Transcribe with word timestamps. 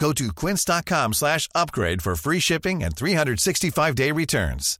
Go 0.00 0.12
to 0.14 0.32
quince.com 0.32 1.12
slash 1.12 1.48
upgrade 1.54 2.02
for 2.02 2.16
free 2.16 2.40
shipping 2.40 2.82
and 2.82 2.96
365-day 2.96 4.10
returns. 4.12 4.78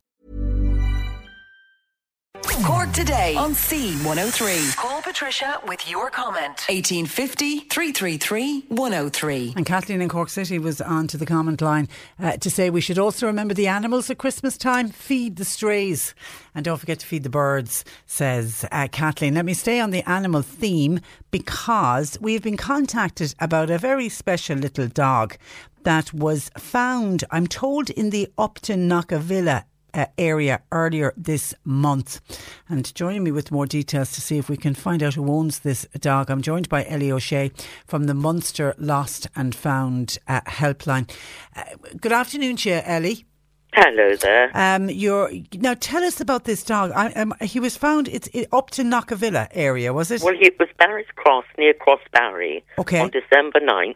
Cork 2.65 2.91
today 2.93 3.37
on 3.37 3.53
C103. 3.53 4.90
Call 5.11 5.15
Patricia 5.15 5.61
with 5.67 5.91
your 5.91 6.09
comment. 6.09 6.65
1850 6.69 7.61
333 7.61 8.67
103. 8.69 9.55
And 9.57 9.67
Kathleen 9.67 10.01
in 10.01 10.09
Cork 10.09 10.29
City 10.29 10.59
was 10.59 10.81
on 10.81 11.09
to 11.09 11.17
the 11.17 11.27
comment 11.27 11.61
line 11.61 11.89
uh, 12.21 12.37
to 12.37 12.49
say 12.49 12.71
we 12.71 12.81
should 12.81 12.99
also 12.99 13.27
remember 13.27 13.53
the 13.53 13.67
animals 13.67 14.09
at 14.09 14.19
Christmas 14.19 14.57
time, 14.57 14.89
feed 14.89 15.35
the 15.35 15.45
strays, 15.45 16.15
and 16.55 16.65
don't 16.65 16.79
forget 16.79 17.01
to 17.01 17.07
feed 17.07 17.25
the 17.25 17.31
birds, 17.31 17.85
says 18.07 18.65
uh, 18.71 18.87
Kathleen. 18.93 19.35
Let 19.35 19.47
me 19.47 19.55
stay 19.55 19.81
on 19.81 19.91
the 19.91 20.09
animal 20.09 20.43
theme 20.43 21.01
because 21.33 22.17
we've 22.21 22.43
been 22.43 22.57
contacted 22.57 23.35
about 23.41 23.69
a 23.69 23.79
very 23.79 24.09
special 24.09 24.59
little 24.59 24.87
dog 24.87 25.37
that 25.83 26.13
was 26.13 26.51
found, 26.57 27.25
I'm 27.33 27.49
told, 27.49 27.91
in 27.91 28.11
the 28.11 28.29
Upton 28.39 28.89
Knockavilla 28.89 29.65
uh, 29.95 30.07
area 30.19 30.63
earlier 30.73 31.13
this 31.17 31.55
month. 31.65 32.21
And 32.69 32.95
joining 32.95 33.25
me 33.25 33.33
with 33.33 33.51
more 33.51 33.67
details 33.67 34.13
to 34.13 34.21
see 34.21 34.39
if 34.39 34.49
we 34.49 34.57
can 34.57 34.75
find 34.75 35.03
out 35.03 35.15
who 35.15 35.31
owns 35.31 35.61
this 35.61 35.87
dog, 35.99 36.31
I'm 36.31 36.43
joined 36.43 36.69
by 36.69 36.85
Ellie 36.87 37.13
O'Shea 37.13 37.51
from 37.87 38.05
the 38.05 38.15
Munster 38.15 38.75
Lost 38.79 39.29
and 39.37 39.55
Found 39.55 40.19
uh, 40.29 40.41
helpline. 40.43 41.11
Uh, 41.57 41.65
good 42.01 42.13
afternoon 42.13 42.57
to 42.57 42.71
you, 42.71 42.81
Ellie. 42.85 43.25
Hello 43.73 44.17
there. 44.17 44.51
Um, 44.53 44.91
you're 44.91 45.31
now 45.55 45.75
tell 45.79 46.03
us 46.03 46.21
about 46.21 46.45
this 46.45 46.65
dog. 46.65 46.91
I, 46.91 47.13
um, 47.13 47.33
he 47.41 47.61
was 47.61 47.77
found. 47.77 48.09
It's 48.09 48.29
it, 48.33 48.49
Upton 48.53 48.91
Knockavilla 48.91 49.47
area, 49.53 49.93
was 49.93 50.11
it? 50.11 50.23
Well, 50.23 50.35
he 50.35 50.51
was 50.59 50.69
Barry's 50.77 51.07
Cross 51.15 51.45
near 51.57 51.73
Crossbarry 51.75 52.63
Okay. 52.79 52.99
on 52.99 53.11
December 53.11 53.61
9th. 53.61 53.95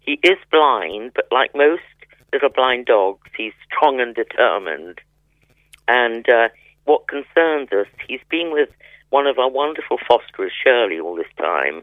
He 0.00 0.18
is 0.22 0.36
blind, 0.50 1.12
but 1.14 1.26
like 1.30 1.54
most 1.54 1.82
little 2.32 2.48
blind 2.48 2.86
dogs, 2.86 3.28
he's 3.36 3.52
strong 3.66 4.00
and 4.00 4.14
determined. 4.14 5.00
And 5.88 6.28
uh, 6.28 6.48
what 6.84 7.08
concerns 7.08 7.70
us, 7.72 7.86
he's 8.08 8.20
been 8.30 8.52
with 8.52 8.68
one 9.10 9.26
of 9.26 9.38
our 9.38 9.50
wonderful 9.50 9.98
fosterers, 10.08 10.52
Shirley, 10.64 10.98
all 10.98 11.16
this 11.16 11.26
time, 11.36 11.82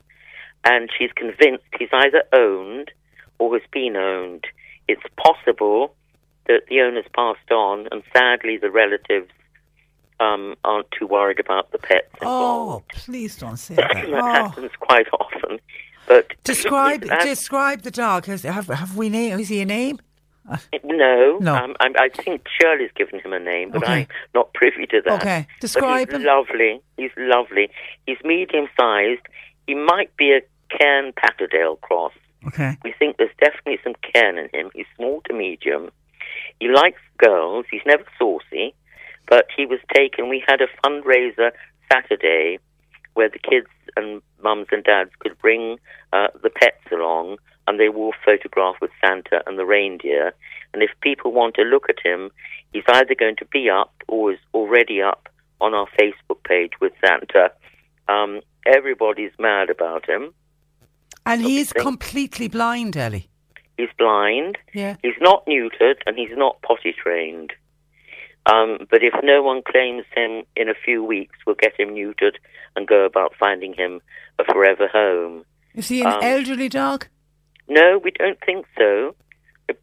and 0.65 0.89
she's 0.97 1.11
convinced 1.15 1.63
he's 1.77 1.89
either 1.93 2.23
owned 2.33 2.91
or 3.37 3.53
has 3.57 3.67
been 3.71 3.95
owned. 3.95 4.45
It's 4.87 5.03
possible 5.17 5.93
that 6.47 6.63
the 6.69 6.81
owner's 6.81 7.05
passed 7.15 7.51
on, 7.51 7.87
and 7.91 8.01
sadly, 8.15 8.57
the 8.57 8.71
relatives 8.71 9.29
um, 10.19 10.55
aren't 10.63 10.89
too 10.91 11.05
worried 11.07 11.39
about 11.39 11.71
the 11.71 11.77
pets 11.77 12.07
involved. 12.19 12.85
oh, 12.91 12.99
please 12.99 13.37
don't 13.37 13.57
say 13.57 13.75
that. 13.75 13.87
that 13.93 14.09
Oh. 14.11 14.21
happens 14.49 14.71
quite 14.79 15.07
often. 15.13 15.59
But 16.07 16.33
Describe 16.43 17.01
describe 17.23 17.83
the 17.83 17.91
dog. 17.91 18.25
Has, 18.25 18.41
have 18.41 18.67
have 18.67 18.97
we 18.97 19.09
name? 19.09 19.39
Is 19.39 19.47
he 19.49 19.61
a 19.61 19.65
name? 19.65 19.99
No, 20.83 21.37
No. 21.39 21.55
Um, 21.55 21.75
I, 21.79 21.87
I 21.99 22.09
think 22.09 22.45
Shirley's 22.59 22.91
given 22.95 23.19
him 23.19 23.33
a 23.33 23.39
name, 23.39 23.71
but 23.71 23.83
Okay. 23.83 23.93
I'm 24.01 24.07
not 24.33 24.53
privy 24.53 24.85
to 24.87 25.01
that. 25.05 25.21
Okay. 25.21 25.47
But 25.49 25.61
Describe 25.61 26.09
he's 26.09 26.17
him. 26.17 26.23
lovely. 26.23 26.81
He's 26.97 27.11
lovely. 27.17 27.69
He's 28.05 28.17
medium 28.23 28.67
sized. 28.79 29.21
He 29.67 29.75
might 29.75 30.15
be 30.17 30.31
a 30.31 30.41
Cairn 30.77 31.13
Patterdale 31.15 31.77
cross. 31.77 32.13
Okay. 32.47 32.77
We 32.83 32.93
think 32.97 33.17
there's 33.17 33.35
definitely 33.39 33.79
some 33.83 33.95
Cairn 34.13 34.37
in 34.37 34.49
him. 34.53 34.71
He's 34.73 34.85
small 34.95 35.21
to 35.27 35.33
medium. 35.33 35.91
He 36.59 36.67
likes 36.69 37.01
girls. 37.17 37.65
He's 37.71 37.81
never 37.85 38.03
saucy, 38.17 38.73
but 39.27 39.47
he 39.55 39.65
was 39.65 39.79
taken. 39.93 40.29
We 40.29 40.43
had 40.47 40.61
a 40.61 40.67
fundraiser 40.85 41.51
Saturday 41.91 42.59
where 43.13 43.29
the 43.29 43.39
kids 43.39 43.67
and 43.97 44.21
mums 44.41 44.67
and 44.71 44.83
dads 44.83 45.09
could 45.19 45.37
bring 45.39 45.77
uh, 46.13 46.27
the 46.41 46.49
pets 46.49 46.77
along 46.91 47.37
and 47.69 47.79
they 47.79 47.87
will 47.89 48.13
photograph 48.25 48.75
with 48.81 48.89
Santa 48.99 49.43
and 49.45 49.59
the 49.59 49.65
reindeer. 49.65 50.33
And 50.73 50.81
if 50.81 50.89
people 51.01 51.31
want 51.31 51.53
to 51.55 51.61
look 51.61 51.85
at 51.87 52.03
him, 52.03 52.31
he's 52.73 52.83
either 52.87 53.13
going 53.13 53.35
to 53.37 53.45
be 53.45 53.69
up 53.69 53.93
or 54.07 54.33
is 54.33 54.39
already 54.55 55.01
up 55.03 55.29
on 55.61 55.75
our 55.75 55.87
Facebook 55.99 56.43
page 56.43 56.71
with 56.81 56.93
Santa. 57.05 57.51
Um, 58.07 58.41
everybody's 58.65 59.31
mad 59.37 59.69
about 59.69 60.09
him. 60.09 60.33
And 61.27 61.41
he 61.43 61.59
is 61.59 61.71
completely 61.73 62.47
blind, 62.47 62.97
Ellie. 62.97 63.29
He's 63.77 63.89
blind. 63.99 64.57
Yeah. 64.73 64.95
He's 65.03 65.19
not 65.21 65.45
neutered 65.45 65.97
and 66.07 66.17
he's 66.17 66.35
not 66.35 66.59
potty 66.63 66.91
trained. 66.93 67.53
Um, 68.47 68.79
but 68.89 69.03
if 69.03 69.13
no 69.21 69.43
one 69.43 69.61
claims 69.61 70.05
him 70.15 70.43
in 70.55 70.69
a 70.69 70.73
few 70.73 71.03
weeks, 71.03 71.37
we'll 71.45 71.55
get 71.55 71.79
him 71.79 71.89
neutered 71.89 72.37
and 72.75 72.87
go 72.87 73.05
about 73.05 73.33
finding 73.39 73.73
him 73.73 74.01
a 74.39 74.43
forever 74.43 74.87
home. 74.87 75.45
Is 75.75 75.89
he 75.89 76.01
an 76.01 76.07
Um, 76.07 76.19
elderly 76.23 76.67
dog? 76.67 77.07
No, 77.69 77.99
we 78.03 78.11
don't 78.11 78.39
think 78.45 78.65
so. 78.77 79.15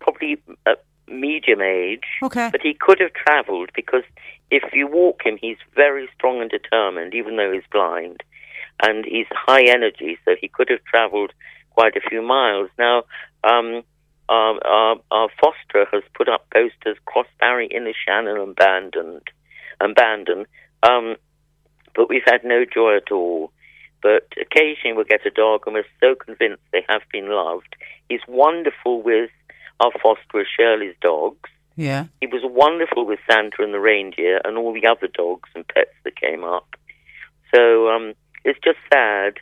Probably 0.01 0.43
a 0.67 0.75
medium 1.09 1.63
age. 1.63 2.05
Okay. 2.23 2.49
But 2.51 2.61
he 2.63 2.75
could 2.75 3.01
have 3.01 3.13
travelled 3.13 3.71
because 3.75 4.03
if 4.51 4.63
you 4.73 4.87
walk 4.87 5.25
him, 5.25 5.39
he's 5.41 5.59
very 5.75 6.09
strong 6.15 6.41
and 6.41 6.51
determined, 6.51 7.15
even 7.15 7.37
though 7.37 7.53
he's 7.53 7.63
blind. 7.71 8.23
And 8.83 9.05
he's 9.05 9.27
high 9.31 9.63
energy, 9.63 10.19
so 10.25 10.35
he 10.39 10.49
could 10.49 10.69
have 10.69 10.85
travelled 10.85 11.33
quite 11.71 11.97
a 11.97 12.09
few 12.09 12.23
miles. 12.23 12.69
Now, 12.79 13.05
um, 13.45 13.83
our, 14.29 14.59
our, 14.67 14.97
our 15.11 15.29
foster 15.41 15.87
has 15.93 16.03
put 16.15 16.29
up 16.29 16.47
posters, 16.51 16.97
Crossbarry, 17.07 17.69
Inner 17.71 17.93
Shannon, 18.07 18.37
abandoned, 18.39 19.23
abandoned. 19.81 20.47
Um, 20.83 21.17
but 21.95 22.09
we've 22.09 22.23
had 22.27 22.45
no 22.45 22.65
joy 22.65 22.97
at 22.97 23.11
all. 23.13 23.53
But 24.06 24.28
occasionally 24.41 24.94
we'll 24.94 25.05
get 25.17 25.27
a 25.27 25.31
dog, 25.31 25.62
and 25.67 25.75
we're 25.75 25.84
so 26.00 26.15
convinced 26.15 26.62
they 26.72 26.84
have 26.89 27.03
been 27.12 27.28
loved. 27.28 27.75
He's 28.09 28.21
wonderful 28.28 29.03
with 29.03 29.31
our 29.81 29.91
fosterer 30.03 30.44
Shirley's 30.56 30.94
dogs. 31.00 31.50
Yeah. 31.75 32.05
He 32.21 32.28
was 32.28 32.43
wonderful 32.45 33.05
with 33.05 33.19
Santa 33.28 33.56
and 33.65 33.75
the 33.75 33.81
reindeer 33.81 34.41
and 34.45 34.56
all 34.56 34.72
the 34.72 34.87
other 34.87 35.09
dogs 35.09 35.49
and 35.56 35.66
pets 35.66 35.91
that 36.05 36.15
came 36.27 36.45
up. 36.45 36.69
So 37.53 37.89
um, 37.89 38.15
it's 38.45 38.61
just 38.62 38.78
sad 38.93 39.34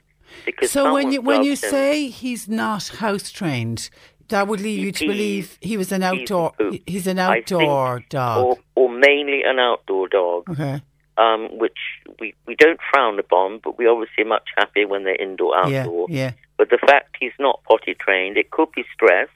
because 0.46 0.70
So 0.70 0.92
when 0.94 1.12
you 1.12 1.20
when 1.20 1.42
you 1.44 1.52
him. 1.52 1.56
say 1.74 2.08
he's 2.08 2.48
not 2.48 2.88
house 2.88 3.30
trained, 3.30 3.90
that 4.28 4.48
would 4.48 4.60
lead 4.60 4.78
He 4.78 4.84
you 4.86 4.92
to 4.92 5.06
believe 5.06 5.58
he 5.60 5.76
was 5.76 5.92
an 5.92 6.02
outdoor. 6.02 6.52
poops. 6.52 6.78
He's 6.86 7.06
an 7.06 7.18
I 7.18 7.34
think, 7.34 7.52
outdoor 7.52 8.02
dog. 8.08 8.44
or, 8.46 8.58
or 8.76 8.88
mainly 8.88 9.42
an 9.44 9.58
outdoor 9.58 10.08
dog, 10.08 10.48
okay. 10.50 10.80
Um, 11.16 11.48
which 11.58 11.78
we, 12.20 12.34
we 12.46 12.54
don't 12.56 12.80
frown 12.92 13.18
upon, 13.18 13.60
but 13.62 13.78
we 13.78 13.86
obviously 13.86 14.24
are 14.24 14.28
much 14.28 14.48
happier 14.56 14.86
when 14.88 15.04
they're 15.04 15.14
indoor 15.20 15.54
Yeah. 15.68 15.80
outdoor. 15.82 16.06
Yeah. 16.10 16.32
But 16.58 16.70
the 16.70 16.78
fact 16.78 17.16
he's 17.20 17.32
not 17.38 17.62
potty 17.64 17.94
trained, 17.94 18.36
it 18.36 18.50
could 18.50 18.70
be 18.72 18.84
stress, 18.92 19.28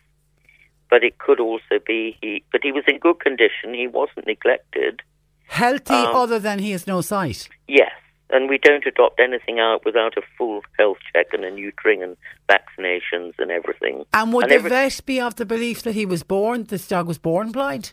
but 0.91 1.03
it 1.05 1.19
could 1.19 1.41
also 1.41 1.79
be 1.87 2.17
he. 2.21 2.43
But 2.53 2.61
he 2.63 2.73
was 2.73 2.85
in 2.89 2.99
good 2.99 3.21
condition. 3.21 3.75
He 3.75 3.87
wasn't 3.87 4.27
neglected. 4.27 5.03
Healthy, 5.47 5.95
Um, 5.95 6.15
other 6.15 6.39
than 6.39 6.59
he 6.59 6.73
has 6.73 6.87
no 6.87 7.01
sight. 7.01 7.49
Yes, 7.67 7.93
and 8.31 8.49
we 8.51 8.59
don't 8.59 8.85
adopt 8.87 9.19
anything 9.19 9.59
out 9.59 9.85
without 9.85 10.17
a 10.17 10.23
full 10.37 10.63
health 10.79 10.99
check 11.13 11.29
and 11.33 11.45
a 11.45 11.51
neutering 11.51 12.03
and 12.03 12.17
vaccinations 12.49 13.33
and 13.39 13.51
everything. 13.51 14.05
And 14.13 14.33
would 14.33 14.45
and 14.45 14.51
the 14.51 14.57
every- 14.57 14.71
vet 14.71 15.01
be 15.07 15.21
of 15.21 15.37
the 15.37 15.47
belief 15.47 15.83
that 15.83 15.95
he 15.95 16.05
was 16.07 16.23
born? 16.23 16.65
This 16.65 16.87
dog 16.87 17.07
was 17.07 17.19
born 17.19 17.51
blind. 17.53 17.93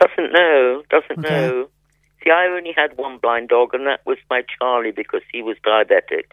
Doesn't 0.00 0.32
know, 0.32 0.82
doesn't 0.90 1.24
Okay. 1.24 1.28
know. 1.48 1.68
I 2.30 2.46
only 2.46 2.72
had 2.76 2.96
one 2.96 3.18
blind 3.18 3.48
dog, 3.48 3.74
and 3.74 3.86
that 3.86 4.04
was 4.06 4.18
my 4.30 4.42
Charlie 4.58 4.92
because 4.92 5.22
he 5.32 5.42
was 5.42 5.56
diabetic. 5.64 6.32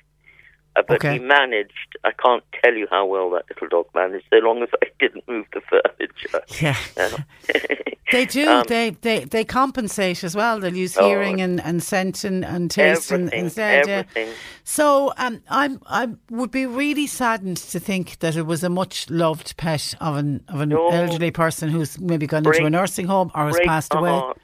Uh, 0.77 0.81
but 0.87 0.97
Okay. 0.97 1.13
he 1.13 1.19
managed. 1.19 1.97
I 2.03 2.11
can't 2.11 2.43
tell 2.63 2.73
you 2.73 2.87
how 2.89 3.05
well 3.05 3.29
that 3.31 3.45
little 3.49 3.69
dog 3.69 3.85
managed, 3.95 4.25
so 4.29 4.37
long 4.39 4.61
as 4.61 4.69
I 4.83 4.87
didn't 4.99 5.27
move 5.27 5.45
the 5.53 5.61
furniture. 5.61 6.43
Yeah. 6.61 7.09
They 8.11 8.25
do. 8.25 8.47
Um, 8.47 8.63
they, 8.67 8.91
they 8.91 9.23
they 9.25 9.43
compensate 9.43 10.23
as 10.23 10.35
well. 10.35 10.59
They'll 10.59 10.75
use 10.75 10.95
Oh. 10.95 11.07
hearing 11.07 11.41
and, 11.41 11.59
and 11.59 11.81
scent 11.81 12.23
and, 12.23 12.45
and 12.45 12.69
taste 12.69 13.11
and, 13.11 13.33
Everything, 13.33 13.87
yeah. 13.87 14.03
So 14.63 15.11
um, 15.17 15.41
I'm 15.49 15.81
I 15.87 16.09
would 16.29 16.51
be 16.51 16.67
really 16.67 17.07
saddened 17.07 17.57
to 17.57 17.79
think 17.79 18.19
that 18.19 18.35
it 18.35 18.43
was 18.45 18.63
a 18.63 18.69
much 18.69 19.09
loved 19.09 19.57
pet 19.57 19.95
of 19.99 20.17
an 20.17 20.43
of 20.49 20.61
an 20.61 20.69
No. 20.69 20.89
elderly 20.89 21.31
person 21.31 21.69
who's 21.69 21.99
maybe 21.99 22.27
gone 22.27 22.45
into 22.45 22.63
a 22.63 22.69
nursing 22.69 23.07
home 23.07 23.31
or 23.33 23.47
has 23.47 23.59
passed 23.65 23.93
away. 23.93 24.11
heart. 24.11 24.37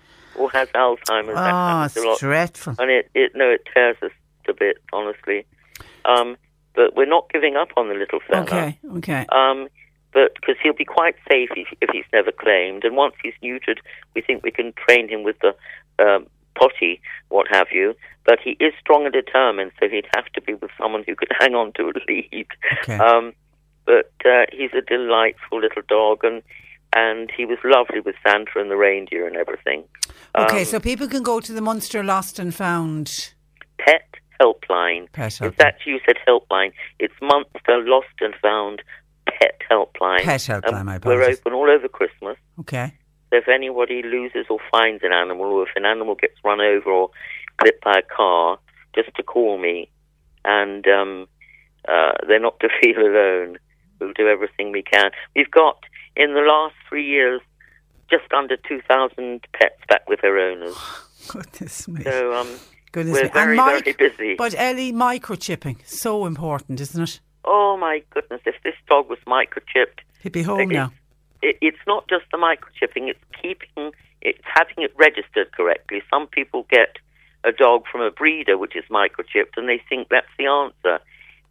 Has 0.49 0.67
Alzheimer's. 0.69 1.29
Oh, 1.29 1.35
happens 1.35 1.97
it's 1.97 2.05
a 2.05 2.07
lot. 2.07 2.19
dreadful. 2.19 2.75
and 2.79 2.91
it, 2.91 3.09
it 3.13 3.31
no, 3.35 3.49
it 3.49 3.61
tears 3.73 3.97
us 4.01 4.11
to 4.45 4.53
bits, 4.53 4.79
honestly. 4.93 5.45
Um, 6.05 6.38
but 6.75 6.95
we're 6.95 7.05
not 7.05 7.29
giving 7.31 7.55
up 7.55 7.69
on 7.77 7.89
the 7.89 7.95
little 7.95 8.19
fella. 8.27 8.43
Okay, 8.43 8.79
okay. 8.97 9.25
Um, 9.31 9.67
but 10.13 10.33
because 10.35 10.55
he'll 10.61 10.73
be 10.73 10.85
quite 10.85 11.15
safe 11.29 11.49
if, 11.55 11.67
if 11.81 11.89
he's 11.91 12.05
never 12.11 12.31
claimed, 12.31 12.83
and 12.83 12.95
once 12.95 13.15
he's 13.23 13.33
neutered, 13.43 13.79
we 14.15 14.21
think 14.21 14.43
we 14.43 14.51
can 14.51 14.73
train 14.88 15.07
him 15.09 15.23
with 15.23 15.38
the 15.39 15.55
um, 16.03 16.27
potty, 16.55 17.01
what 17.29 17.47
have 17.49 17.67
you. 17.71 17.95
But 18.25 18.39
he 18.43 18.51
is 18.59 18.73
strong 18.79 19.05
and 19.05 19.13
determined, 19.13 19.71
so 19.79 19.89
he'd 19.89 20.07
have 20.15 20.25
to 20.33 20.41
be 20.41 20.53
with 20.53 20.71
someone 20.77 21.03
who 21.07 21.15
could 21.15 21.31
hang 21.39 21.55
on 21.55 21.71
to 21.73 21.83
a 21.83 21.93
lead. 22.07 22.47
Okay. 22.83 22.97
Um, 22.97 23.33
but 23.85 24.11
uh, 24.25 24.45
he's 24.51 24.71
a 24.73 24.81
delightful 24.81 25.59
little 25.59 25.81
dog, 25.88 26.23
and 26.23 26.43
and 26.95 27.31
he 27.35 27.45
was 27.45 27.57
lovely 27.63 27.99
with 28.01 28.15
Santa 28.25 28.51
and 28.55 28.69
the 28.69 28.75
reindeer 28.77 29.27
and 29.27 29.35
everything. 29.35 29.83
Okay, 30.38 30.59
Um, 30.59 30.65
so 30.65 30.79
people 30.79 31.07
can 31.07 31.23
go 31.23 31.39
to 31.39 31.51
the 31.53 31.61
Munster 31.61 32.03
Lost 32.03 32.39
and 32.39 32.53
Found. 32.55 33.33
Pet 33.79 34.03
Helpline. 34.41 35.11
Pet 35.13 35.31
Helpline. 35.31 35.59
actually, 35.59 35.93
you 35.93 35.99
said 36.05 36.17
helpline. 36.27 36.71
It's 36.99 37.13
Munster 37.21 37.79
Lost 37.83 38.07
and 38.21 38.33
Found 38.41 38.81
Pet 39.27 39.59
Helpline. 39.69 40.21
Pet 40.21 40.41
Helpline, 40.41 40.73
Um, 40.73 40.85
my 40.85 40.99
We're 41.03 41.23
open 41.23 41.53
all 41.53 41.69
over 41.69 41.88
Christmas. 41.88 42.38
Okay. 42.59 42.93
So 43.31 43.38
if 43.38 43.47
anybody 43.47 44.03
loses 44.03 44.45
or 44.49 44.59
finds 44.71 45.03
an 45.03 45.13
animal, 45.13 45.45
or 45.45 45.63
if 45.63 45.69
an 45.75 45.85
animal 45.85 46.15
gets 46.15 46.35
run 46.43 46.59
over 46.59 46.89
or 46.91 47.09
clipped 47.57 47.83
by 47.83 47.99
a 47.99 48.15
car, 48.15 48.57
just 48.93 49.13
to 49.15 49.23
call 49.23 49.57
me, 49.57 49.89
and 50.43 50.85
um, 50.88 51.27
uh, 51.88 52.11
they're 52.27 52.39
not 52.39 52.59
to 52.59 52.69
feel 52.81 52.99
alone. 52.99 53.57
We'll 53.99 54.13
do 54.13 54.27
everything 54.27 54.71
we 54.71 54.81
can. 54.81 55.11
We've 55.35 55.49
got 55.51 55.77
in 56.15 56.33
the 56.33 56.41
last 56.41 56.75
three 56.87 57.05
years 57.07 57.41
just 58.09 58.31
under 58.33 58.57
two 58.57 58.81
thousand 58.87 59.45
pets 59.53 59.79
back 59.87 60.07
with 60.09 60.21
their 60.21 60.37
owners. 60.37 60.75
Goodness 61.27 61.87
me. 61.87 62.03
So 62.03 62.33
um, 62.33 62.47
Goodness 62.91 63.13
we're 63.15 63.23
me. 63.23 63.29
very, 63.29 63.57
and 63.57 63.83
very 63.85 63.93
busy. 64.09 64.35
But 64.35 64.53
Ellie, 64.57 64.91
microchipping 64.91 65.87
so 65.87 66.25
important, 66.25 66.81
isn't 66.81 67.01
it? 67.03 67.19
Oh 67.45 67.77
my 67.77 68.03
goodness! 68.11 68.41
If 68.45 68.55
this 68.63 68.75
dog 68.87 69.09
was 69.09 69.19
microchipped, 69.25 69.99
He'd 70.21 70.31
be 70.31 70.43
home 70.43 70.69
now. 70.69 70.91
it, 71.41 71.57
it's 71.61 71.79
not 71.87 72.07
just 72.09 72.25
the 72.31 72.37
microchipping; 72.37 73.07
it's 73.09 73.19
keeping, 73.41 73.91
it's 74.21 74.41
having 74.43 74.83
it 74.83 74.93
registered 74.97 75.51
correctly. 75.53 76.03
Some 76.09 76.27
people 76.27 76.67
get 76.69 76.97
a 77.43 77.51
dog 77.51 77.85
from 77.91 78.01
a 78.01 78.11
breeder 78.11 78.57
which 78.57 78.75
is 78.75 78.83
microchipped, 78.91 79.57
and 79.57 79.67
they 79.69 79.81
think 79.89 80.09
that's 80.09 80.27
the 80.37 80.45
answer. 80.45 80.99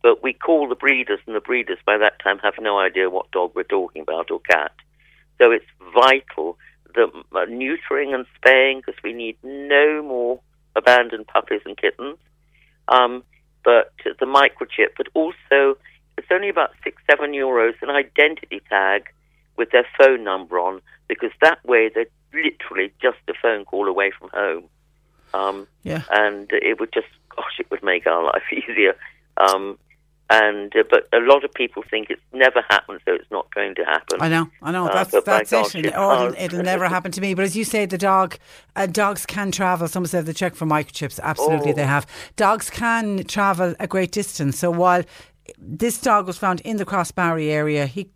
But 0.02 0.22
we 0.22 0.32
call 0.32 0.68
the 0.68 0.74
breeders, 0.74 1.20
and 1.26 1.36
the 1.36 1.40
breeders 1.40 1.78
by 1.84 1.98
that 1.98 2.20
time 2.22 2.38
have 2.38 2.54
no 2.60 2.78
idea 2.78 3.10
what 3.10 3.30
dog 3.30 3.52
we're 3.54 3.64
talking 3.64 4.02
about 4.02 4.30
or 4.30 4.40
cat. 4.40 4.72
So 5.38 5.50
it's 5.50 5.66
vital 5.94 6.58
that 6.94 7.10
uh, 7.32 7.46
neutering 7.46 8.14
and 8.14 8.26
spaying, 8.36 8.82
because 8.84 9.00
we 9.04 9.12
need 9.12 9.36
no 9.42 10.02
more 10.02 10.40
abandoned 10.74 11.26
puppies 11.26 11.60
and 11.64 11.76
kittens. 11.76 12.18
Um, 12.88 13.22
but 13.64 13.92
the 14.04 14.26
microchip, 14.26 14.92
but 14.96 15.08
also 15.14 15.76
it's 16.16 16.28
only 16.30 16.48
about 16.48 16.70
six, 16.82 17.00
seven 17.08 17.32
euros 17.32 17.74
an 17.82 17.90
identity 17.90 18.60
tag 18.68 19.08
with 19.56 19.70
their 19.70 19.86
phone 19.98 20.24
number 20.24 20.58
on, 20.58 20.80
because 21.08 21.30
that 21.42 21.64
way 21.64 21.90
they're 21.94 22.06
literally 22.32 22.92
just 23.02 23.18
a 23.28 23.34
phone 23.40 23.64
call 23.64 23.86
away 23.88 24.10
from 24.18 24.30
home. 24.30 24.64
Um, 25.34 25.66
Yeah. 25.82 26.02
and 26.10 26.50
it 26.52 26.80
would 26.80 26.92
just, 26.92 27.06
gosh, 27.34 27.58
it 27.58 27.70
would 27.70 27.82
make 27.82 28.06
our 28.06 28.24
life 28.24 28.42
easier. 28.52 28.96
Um, 29.36 29.78
and 30.30 30.74
uh, 30.76 30.84
but 30.88 31.08
a 31.12 31.18
lot 31.18 31.44
of 31.44 31.52
people 31.52 31.82
think 31.90 32.08
it's 32.08 32.22
never 32.32 32.62
happened, 32.70 33.00
so 33.04 33.12
it's 33.14 33.30
not 33.30 33.52
going 33.54 33.74
to 33.74 33.84
happen. 33.84 34.18
I 34.20 34.28
know, 34.28 34.48
I 34.62 34.70
know. 34.70 34.86
Uh, 34.86 34.94
That's 34.94 35.10
but 35.10 35.24
that's 35.24 35.50
gosh, 35.50 35.74
it. 35.74 35.86
it 35.86 35.96
Or 35.96 36.14
it'll, 36.28 36.34
it'll 36.38 36.62
never 36.62 36.88
happen 36.88 37.10
to 37.12 37.20
me. 37.20 37.34
But 37.34 37.44
as 37.44 37.56
you 37.56 37.64
say, 37.64 37.84
the 37.84 37.98
dog, 37.98 38.36
uh, 38.76 38.86
dogs 38.86 39.26
can 39.26 39.50
travel. 39.50 39.88
Someone 39.88 40.08
said 40.08 40.26
they 40.26 40.32
check 40.32 40.54
for 40.54 40.66
microchips. 40.66 41.18
Absolutely, 41.20 41.72
Oh. 41.72 41.74
they 41.74 41.84
have. 41.86 42.06
Dogs 42.36 42.70
can 42.70 43.24
travel 43.24 43.74
a 43.80 43.86
great 43.88 44.12
distance. 44.12 44.58
So 44.58 44.70
while 44.70 45.02
this 45.58 46.00
dog 46.00 46.26
was 46.28 46.38
found 46.38 46.60
in 46.60 46.76
the 46.76 46.84
Crossbarry 46.86 47.50
area, 47.50 47.86
he 47.86 48.08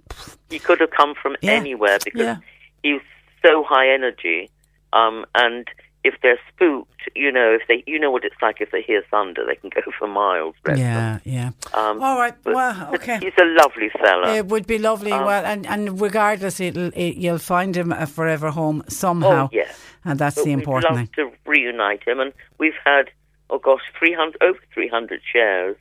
he 0.50 0.60
could 0.60 0.80
have 0.80 0.90
come 0.90 1.14
from 1.20 1.36
Yeah. 1.42 1.52
anywhere 1.52 1.98
because 2.04 2.38
Yeah. 2.84 2.92
was 2.92 3.02
so 3.44 3.64
high 3.68 3.88
energy. 3.92 4.50
Um, 4.92 5.26
and 5.34 5.66
if 6.04 6.14
they're 6.22 6.38
spooked, 6.52 6.90
you 7.16 7.32
know, 7.32 7.56
if 7.58 7.62
they, 7.66 7.82
you 7.86 7.98
know 7.98 8.10
what 8.10 8.24
it's 8.24 8.36
like 8.42 8.60
if 8.60 8.70
they 8.70 8.82
hear 8.82 9.02
thunder, 9.10 9.44
they 9.46 9.56
can 9.56 9.70
go 9.74 9.80
for 9.98 10.06
miles. 10.06 10.54
yeah, 10.68 11.18
yeah. 11.24 11.50
Um, 11.72 12.02
All 12.02 12.18
right. 12.18 12.34
Well, 12.44 12.94
okay. 12.94 13.18
He's 13.22 13.32
a 13.40 13.44
lovely 13.62 13.88
fella. 14.00 14.34
It 14.34 14.46
would 14.46 14.66
be 14.66 14.78
lovely. 14.78 15.12
Um, 15.12 15.24
well, 15.24 15.44
and, 15.44 15.66
and 15.66 16.00
regardless, 16.00 16.60
it'll, 16.60 16.90
it, 16.94 17.16
you'll 17.16 17.38
find 17.38 17.76
him 17.76 17.90
a 17.90 18.06
forever 18.06 18.50
home 18.50 18.82
somehow. 18.88 19.46
Oh, 19.46 19.50
yeah. 19.52 19.72
And 20.04 20.18
that's 20.18 20.36
But 20.36 20.44
the 20.44 20.52
important 20.52 20.96
thing. 20.96 21.08
to 21.16 21.32
reunite 21.46 22.06
him, 22.06 22.20
and 22.20 22.32
we've 22.58 22.76
had, 22.84 23.10
oh 23.48 23.58
gosh, 23.58 23.80
300, 23.98 24.36
over 24.42 24.58
300 24.74 25.20
shares. 25.32 25.76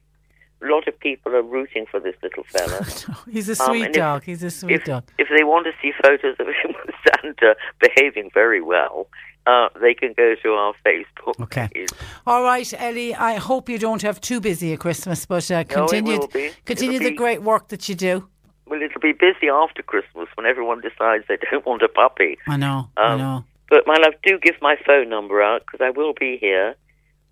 A 0.62 0.66
lot 0.68 0.88
of 0.88 0.98
people 0.98 1.36
are 1.36 1.42
rooting 1.42 1.86
for 1.92 2.00
this 2.00 2.16
little 2.24 2.44
fella. 2.48 2.86
He's 3.30 3.50
a 3.50 3.62
Um, 3.62 3.68
sweet 3.68 3.88
if- 3.88 3.92
dog. 3.92 4.24
He's 4.24 4.42
a 4.44 4.50
sweet 4.50 4.76
if, 4.76 4.86
dog. 4.86 5.04
if 5.18 5.28
they 5.28 5.44
want 5.44 5.66
to 5.66 5.74
see 5.82 5.92
photos 6.02 6.38
of 6.40 6.48
him 6.48 6.74
with 6.86 6.96
Santa 7.06 7.56
behaving 7.82 8.30
very 8.34 8.62
well, 8.62 9.08
uh, 9.46 9.70
they 9.82 9.94
can 9.94 10.14
go 10.14 10.36
to 10.42 10.50
our 10.54 10.74
Facebook 10.86 11.40
Okay. 11.42 11.68
page. 11.74 11.90
All 12.26 12.44
right, 12.44 12.72
Ellie. 12.80 13.14
I 13.16 13.36
hope 13.36 13.70
you 13.70 13.78
don't 13.78 14.02
have 14.02 14.20
too 14.22 14.40
busy 14.40 14.74
a 14.74 14.78
Christmas, 14.78 15.26
but 15.26 15.50
uh, 15.52 15.64
continue 15.66 16.28
be. 16.28 16.52
continue 16.66 16.96
It'll 16.98 17.04
the 17.06 17.12
be- 17.12 17.18
great 17.18 17.42
work 17.44 17.68
that 17.70 17.88
you 17.90 17.96
do. 17.96 18.28
Well, 18.66 18.82
it'll 18.82 19.02
be 19.02 19.12
busy 19.12 19.50
after 19.50 19.84
Christmas 19.84 20.28
when 20.36 20.46
everyone 20.46 20.80
decides 20.82 21.26
they 21.28 21.38
don't 21.52 21.66
want 21.66 21.82
a 21.84 21.90
puppy. 21.90 22.38
I 22.48 22.56
know. 22.58 22.90
I 22.96 23.14
Um, 23.14 23.20
know. 23.20 23.44
But 23.70 23.86
my 23.88 23.96
love, 23.96 24.14
do 24.24 24.40
give 24.40 24.56
my 24.62 24.76
phone 24.86 25.10
number 25.10 25.42
out 25.42 25.64
because 25.66 25.82
I 25.84 25.90
will 25.90 26.14
be 26.14 26.38
here. 26.38 26.76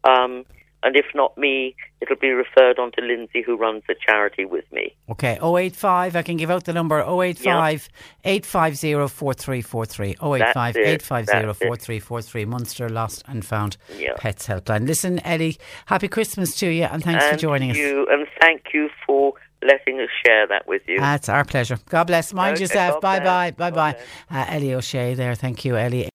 Um, 0.04 0.44
and 0.84 0.96
if 0.96 1.06
not 1.14 1.38
me, 1.38 1.76
it'll 2.02 2.16
be 2.16 2.30
referred 2.32 2.80
on 2.80 2.92
to 2.94 3.02
Lindsay, 3.02 3.42
who 3.42 3.56
runs 3.58 3.84
the 3.88 3.96
charity 4.06 4.46
with 4.46 4.66
me. 4.72 4.96
Okay, 5.10 5.38
085, 5.42 6.16
I 6.16 6.22
can 6.22 6.38
give 6.38 6.50
out 6.50 6.64
the 6.66 6.74
number 6.74 7.00
085 7.02 7.90
850 8.24 9.08
4343. 9.08 10.10
085 10.12 10.40
That's 10.74 10.78
it, 10.78 10.82
850 10.82 11.26
that's 11.32 11.62
it. 11.62 11.68
4343. 11.68 12.46
Munster 12.46 12.90
Lost 12.90 13.24
and 13.28 13.46
Found 13.46 13.78
Yeah. 13.98 14.14
Pets 14.18 14.48
Helpline. 14.48 14.88
Listen, 14.88 15.20
Ellie, 15.26 15.58
happy 15.88 16.08
Christmas 16.08 16.56
to 16.60 16.68
you 16.68 16.84
and 16.86 17.04
thanks 17.04 17.24
and 17.26 17.34
for 17.34 17.40
joining 17.40 17.72
us. 17.72 17.78
you, 17.78 18.08
And 18.10 18.28
thank 18.40 18.74
you 18.74 18.90
for 19.06 19.34
letting 19.64 20.00
us 20.00 20.10
share 20.26 20.48
that 20.48 20.68
with 20.68 20.82
you. 20.88 21.00
That's 21.00 21.30
our 21.30 21.44
pleasure. 21.46 21.78
God 21.90 22.06
bless. 22.08 22.34
Mind 22.34 22.54
Okay, 22.56 22.64
yourself. 22.64 22.96
God 22.96 23.02
Bye 23.02 23.20
bye. 23.20 23.52
Bye 23.52 23.72
bye. 23.72 23.98
Uh, 24.32 24.46
Ellie 24.50 24.74
O'Shea 24.74 25.14
there. 25.14 25.36
Thank 25.36 25.66
you, 25.66 25.76
Ellie. 25.78 26.10